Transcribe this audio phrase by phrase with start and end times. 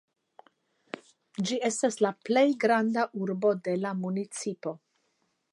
[1.49, 4.79] Ĝi estas la plej granda urbo de la municipo.